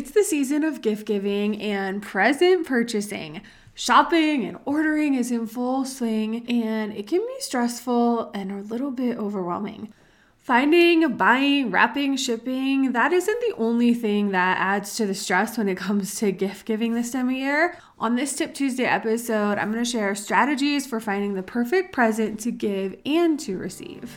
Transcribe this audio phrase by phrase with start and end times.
[0.00, 3.42] It's the season of gift giving and present purchasing.
[3.74, 8.90] Shopping and ordering is in full swing, and it can be stressful and a little
[8.90, 9.92] bit overwhelming.
[10.38, 15.68] Finding, buying, wrapping, shipping, that isn't the only thing that adds to the stress when
[15.68, 17.76] it comes to gift giving this time of year.
[17.98, 22.40] On this Tip Tuesday episode, I'm going to share strategies for finding the perfect present
[22.40, 24.16] to give and to receive.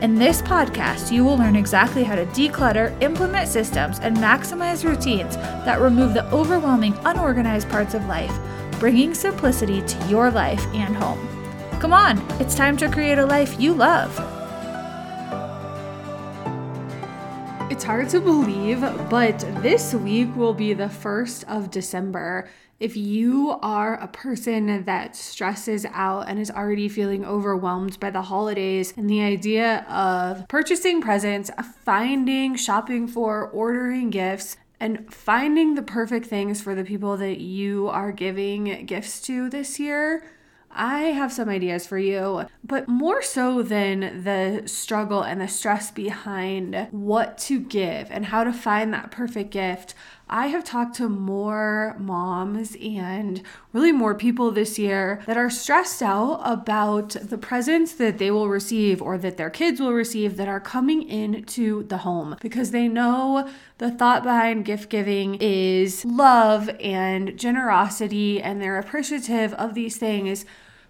[0.00, 5.36] In this podcast, you will learn exactly how to declutter, implement systems, and maximize routines
[5.36, 8.34] that remove the overwhelming, unorganized parts of life,
[8.78, 11.28] bringing simplicity to your life and home.
[11.80, 14.39] Come on, it's time to create a life you love.
[17.70, 22.48] It's hard to believe, but this week will be the 1st of December.
[22.80, 28.22] If you are a person that stresses out and is already feeling overwhelmed by the
[28.22, 31.48] holidays and the idea of purchasing presents,
[31.84, 37.86] finding, shopping for, ordering gifts, and finding the perfect things for the people that you
[37.86, 40.24] are giving gifts to this year,
[40.72, 45.90] I have some ideas for you, but more so than the struggle and the stress
[45.90, 49.94] behind what to give and how to find that perfect gift.
[50.32, 53.42] I have talked to more moms and
[53.72, 58.48] really more people this year that are stressed out about the presents that they will
[58.48, 62.86] receive or that their kids will receive that are coming into the home because they
[62.86, 69.96] know the thought behind gift giving is love and generosity and they're appreciative of these
[69.96, 70.44] things.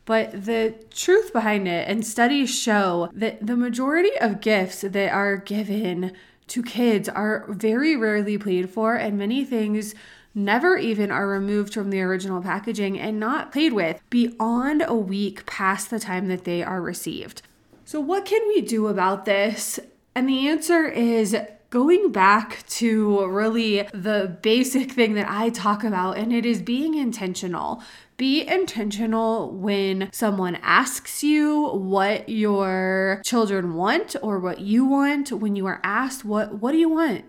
[0.05, 5.37] But the truth behind it, and studies show that the majority of gifts that are
[5.37, 6.12] given
[6.50, 9.94] to kids are very rarely played for, and many things
[10.34, 15.47] never even are removed from the original packaging and not played with beyond a week
[15.47, 17.43] past the time that they are received.
[17.84, 19.81] So, what can we do about this?
[20.15, 21.37] And the answer is
[21.71, 26.94] going back to really the basic thing that I talk about, and it is being
[26.94, 27.82] intentional.
[28.20, 35.32] Be intentional when someone asks you what your children want or what you want.
[35.32, 37.25] When you are asked, What, what do you want?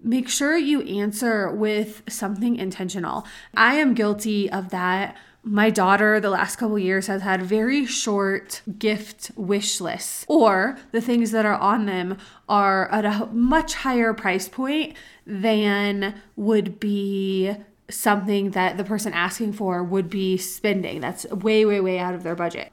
[0.00, 3.26] Make sure you answer with something intentional.
[3.56, 8.60] I am guilty of that my daughter the last couple years has had very short
[8.78, 12.18] gift wish lists or the things that are on them
[12.48, 14.94] are at a much higher price point
[15.26, 17.56] than would be
[17.90, 21.00] something that the person asking for would be spending.
[21.00, 22.72] That's way, way, way out of their budget.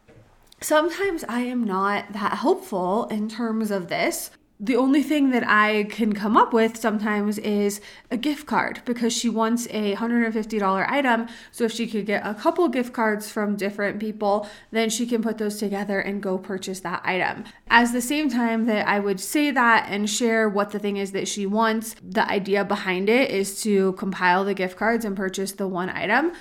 [0.61, 5.84] Sometimes I am not that helpful in terms of this the only thing that I
[5.84, 7.79] can come up with sometimes is
[8.09, 11.28] a gift card because she wants a $150 item.
[11.51, 15.22] So if she could get a couple gift cards from different people, then she can
[15.22, 17.44] put those together and go purchase that item.
[17.69, 21.12] As the same time that I would say that and share what the thing is
[21.12, 25.51] that she wants, the idea behind it is to compile the gift cards and purchase
[25.51, 26.31] the one item.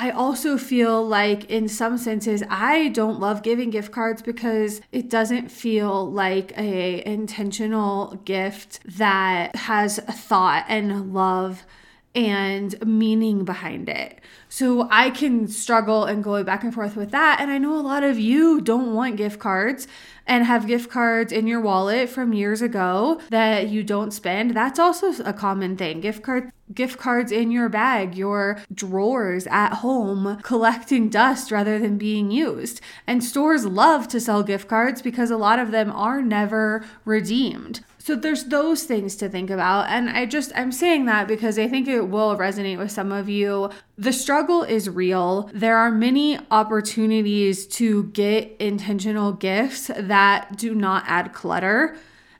[0.00, 5.10] I also feel like, in some senses, I don't love giving gift cards because it
[5.10, 11.66] doesn't feel like a intentional gift that has a thought and love
[12.14, 14.20] and meaning behind it.
[14.48, 17.38] So I can struggle and go back and forth with that.
[17.40, 19.88] And I know a lot of you don't want gift cards
[20.28, 24.54] and have gift cards in your wallet from years ago that you don't spend.
[24.54, 26.00] That's also a common thing.
[26.00, 31.96] Gift card gift cards in your bag, your drawers at home collecting dust rather than
[31.96, 32.80] being used.
[33.06, 37.80] And stores love to sell gift cards because a lot of them are never redeemed.
[37.98, 39.90] So there's those things to think about.
[39.90, 43.28] And I just, I'm saying that because I think it will resonate with some of
[43.28, 43.70] you.
[44.00, 45.50] The struggle is real.
[45.52, 51.96] There are many opportunities to get intentional gifts that do not add clutter.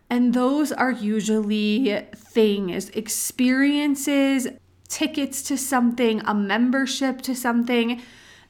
[0.08, 4.46] And those are usually things, experiences,
[4.88, 8.00] tickets to something, a membership to something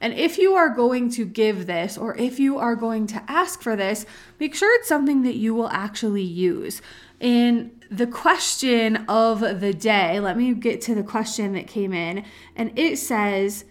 [0.00, 3.62] And if you are going to give this or if you are going to ask
[3.62, 4.06] for this,
[4.38, 6.81] make sure it's something that you will actually use.
[7.20, 12.25] And the question of the day, let me get to the question that came in,
[12.55, 13.64] and it says,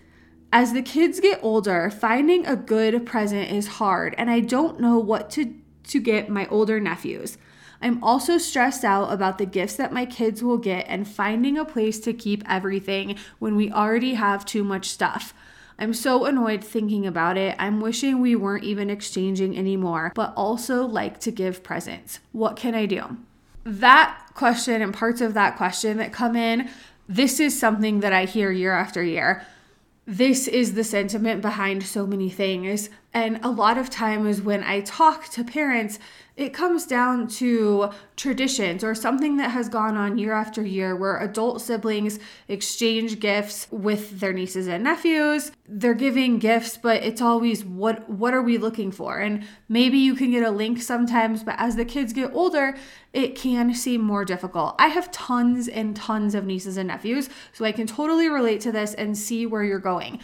[0.52, 4.98] as the kids get older, finding a good present is hard, and I don't know
[4.98, 5.54] what to,
[5.90, 7.38] to get my older nephews.
[7.82, 11.66] I'm also stressed out about the gifts that my kids will get and finding a
[11.66, 15.34] place to keep everything when we already have too much stuff.
[15.78, 17.56] I'm so annoyed thinking about it.
[17.60, 22.20] I'm wishing we weren't even exchanging anymore, but also like to give presents.
[22.32, 23.18] What can I do?
[23.70, 26.70] That question and parts of that question that come in,
[27.10, 29.46] this is something that I hear year after year.
[30.06, 32.90] This is the sentiment behind so many things.
[33.18, 35.98] And a lot of times when I talk to parents,
[36.36, 41.18] it comes down to traditions or something that has gone on year after year where
[41.18, 45.52] adult siblings exchange gifts with their nieces and nephews.
[45.68, 49.18] They're giving gifts, but it's always what what are we looking for?
[49.18, 52.78] And maybe you can get a link sometimes, but as the kids get older,
[53.14, 54.76] it can seem more difficult.
[54.78, 58.72] I have tons and tons of nieces and nephews, so I can totally relate to
[58.72, 60.20] this and see where you're going.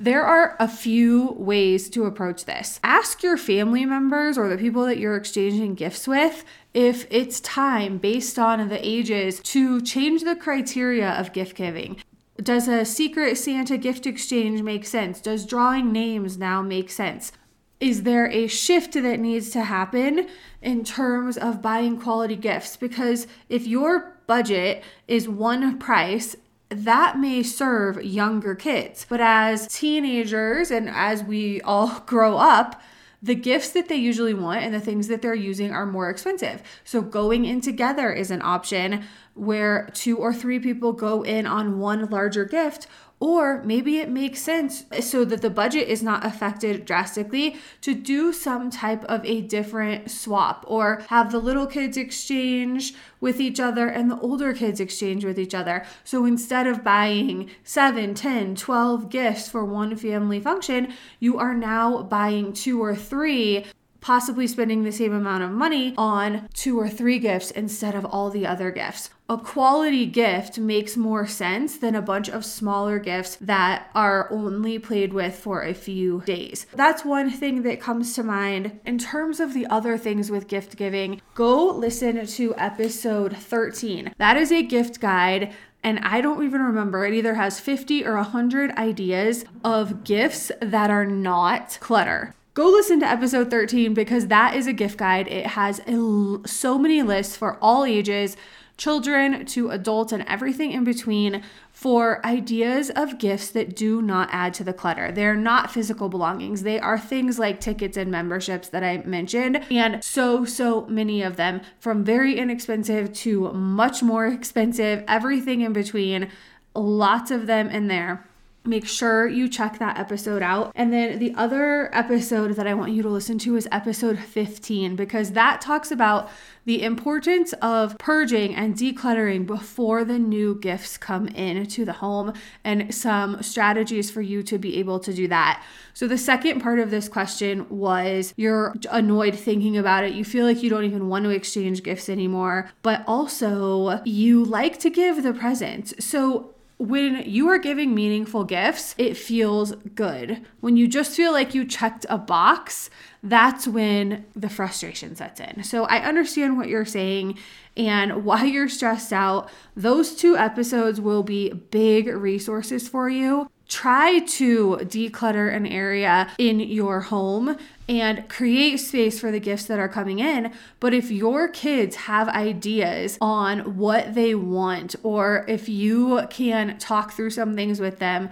[0.00, 2.78] There are a few ways to approach this.
[2.84, 7.98] Ask your family members or the people that you're exchanging gifts with if it's time
[7.98, 11.96] based on the ages to change the criteria of gift giving.
[12.40, 15.20] Does a secret Santa gift exchange make sense?
[15.20, 17.32] Does drawing names now make sense?
[17.80, 20.28] Is there a shift that needs to happen
[20.62, 22.76] in terms of buying quality gifts?
[22.76, 26.36] Because if your budget is one price
[26.70, 29.06] that may serve younger kids.
[29.08, 32.80] But as teenagers and as we all grow up,
[33.20, 36.62] the gifts that they usually want and the things that they're using are more expensive.
[36.84, 39.04] So, going in together is an option
[39.38, 42.86] where two or three people go in on one larger gift
[43.20, 48.32] or maybe it makes sense so that the budget is not affected drastically to do
[48.32, 53.88] some type of a different swap or have the little kids exchange with each other
[53.88, 55.84] and the older kids exchange with each other.
[56.04, 62.02] So instead of buying 7, 10, 12 gifts for one family function, you are now
[62.04, 63.64] buying two or three
[64.00, 68.30] possibly spending the same amount of money on two or three gifts instead of all
[68.30, 69.10] the other gifts.
[69.30, 74.78] A quality gift makes more sense than a bunch of smaller gifts that are only
[74.78, 76.64] played with for a few days.
[76.74, 78.80] That's one thing that comes to mind.
[78.86, 84.14] In terms of the other things with gift giving, go listen to episode 13.
[84.16, 85.54] That is a gift guide
[85.84, 87.06] and I don't even remember.
[87.06, 92.98] It either has 50 or 100 ideas of gifts that are not clutter go listen
[92.98, 95.28] to episode 13 because that is a gift guide.
[95.28, 98.36] It has a, so many lists for all ages,
[98.76, 104.54] children to adults, and everything in between for ideas of gifts that do not add
[104.54, 105.12] to the clutter.
[105.12, 110.02] They're not physical belongings, they are things like tickets and memberships that I mentioned, and
[110.02, 116.28] so, so many of them from very inexpensive to much more expensive, everything in between.
[116.74, 118.27] Lots of them in there
[118.68, 120.72] make sure you check that episode out.
[120.74, 124.96] And then the other episode that I want you to listen to is episode 15
[124.96, 126.30] because that talks about
[126.68, 132.94] the importance of purging and decluttering before the new gifts come into the home and
[132.94, 135.64] some strategies for you to be able to do that.
[135.94, 140.12] So, the second part of this question was you're annoyed thinking about it.
[140.12, 144.78] You feel like you don't even want to exchange gifts anymore, but also you like
[144.80, 145.94] to give the presents.
[146.04, 150.46] So, when you are giving meaningful gifts, it feels good.
[150.60, 152.88] When you just feel like you checked a box,
[153.22, 155.64] that's when the frustration sets in.
[155.64, 157.36] So I understand what you're saying
[157.76, 159.50] and why you're stressed out.
[159.74, 166.58] Those two episodes will be big resources for you try to declutter an area in
[166.58, 167.56] your home
[167.88, 170.52] and create space for the gifts that are coming in.
[170.80, 177.12] But if your kids have ideas on what they want, or if you can talk
[177.12, 178.30] through some things with them,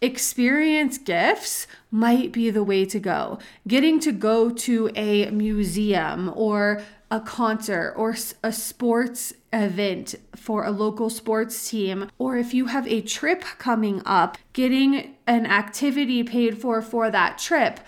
[0.00, 3.38] experience gifts might be the way to go.
[3.66, 10.70] Getting to go to a museum or a concert or a sports event for a
[10.70, 16.58] local sports team, or if you have a trip coming up, getting an activity paid
[16.58, 17.80] for for that trip,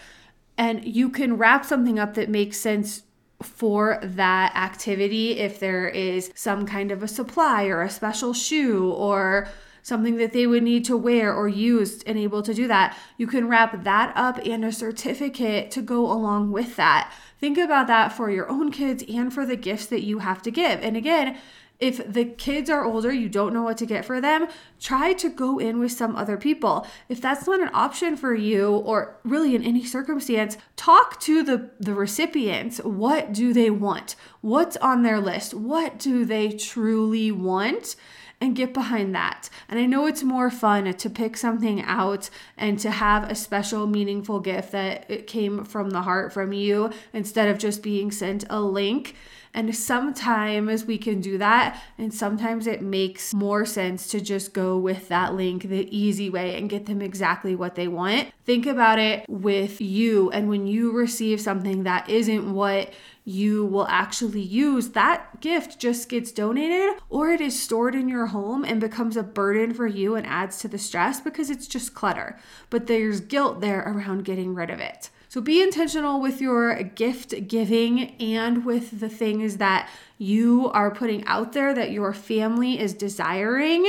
[0.57, 3.03] and you can wrap something up that makes sense
[3.43, 8.91] for that activity if there is some kind of a supply or a special shoe
[8.91, 9.49] or
[9.83, 12.97] something that they would need to wear or use and able to do that.
[13.17, 17.13] You can wrap that up and a certificate to go along with that.
[17.39, 20.51] Think about that for your own kids and for the gifts that you have to
[20.51, 20.81] give.
[20.83, 21.39] And again,
[21.81, 25.31] If the kids are older, you don't know what to get for them, try to
[25.31, 26.87] go in with some other people.
[27.09, 31.71] If that's not an option for you, or really in any circumstance, talk to the,
[31.81, 32.79] the recipients.
[32.85, 34.15] What do they want?
[34.43, 35.55] What's on their list?
[35.55, 37.97] What do they truly want?
[38.41, 39.51] And get behind that.
[39.69, 43.87] And I know it's more fun to pick something out and to have a special,
[43.87, 48.45] meaningful gift that it came from the heart from you instead of just being sent
[48.49, 49.15] a link.
[49.53, 54.79] And sometimes we can do that, and sometimes it makes more sense to just go
[54.79, 58.31] with that link the easy way and get them exactly what they want.
[58.45, 62.93] Think about it with you, and when you receive something that isn't what
[63.25, 68.27] you will actually use, that gift just gets donated or it is stored in your
[68.27, 71.95] home and becomes a burden for you and adds to the stress because it's just
[71.95, 72.39] clutter.
[72.71, 75.11] But there's guilt there around getting rid of it.
[75.31, 81.25] So be intentional with your gift giving and with the things that you are putting
[81.27, 83.89] out there that your family is desiring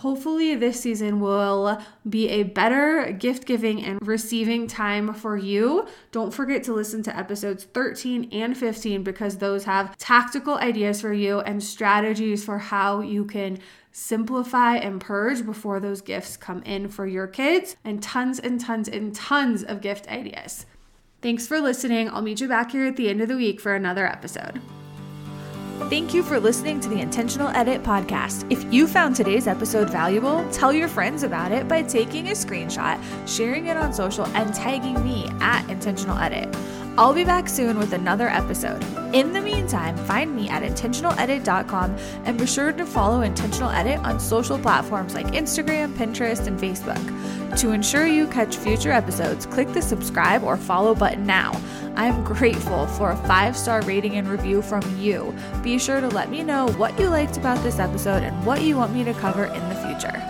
[0.00, 5.86] hopefully this season will be a better gift giving and receiving time for you.
[6.10, 11.12] Don't forget to listen to episodes 13 and 15 because those have tactical ideas for
[11.12, 13.58] you and strategies for how you can
[13.92, 18.88] simplify and purge before those gifts come in for your kids and tons and tons
[18.88, 20.64] and tons of gift ideas.
[21.20, 22.08] Thanks for listening.
[22.08, 24.62] I'll meet you back here at the end of the week for another episode.
[25.88, 28.46] Thank you for listening to the Intentional Edit podcast.
[28.50, 33.00] If you found today's episode valuable, tell your friends about it by taking a screenshot,
[33.26, 36.54] sharing it on social, and tagging me at Intentional Edit.
[36.98, 38.84] I'll be back soon with another episode.
[39.14, 44.20] In the meantime, find me at intentionaledit.com and be sure to follow Intentional Edit on
[44.20, 47.58] social platforms like Instagram, Pinterest, and Facebook.
[47.58, 51.52] To ensure you catch future episodes, click the subscribe or follow button now.
[51.96, 55.34] I'm grateful for a five star rating and review from you.
[55.62, 58.76] Be sure to let me know what you liked about this episode and what you
[58.76, 60.29] want me to cover in the future.